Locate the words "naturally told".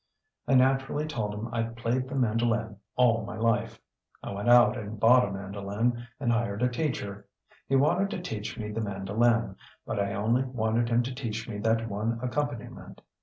0.55-1.35